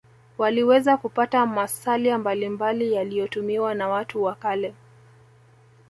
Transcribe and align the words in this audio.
waliweza 0.37 0.97
kupata 0.97 1.45
masalia 1.45 2.17
mbalimbali 2.17 2.93
yaliyotumiwa 2.93 3.75
na 3.75 3.87
watu 3.89 4.23
wa 4.23 4.35
kale 4.35 4.73